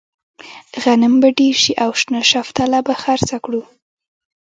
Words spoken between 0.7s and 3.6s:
غنم به ډېر شي او شنه شفتله به خرڅه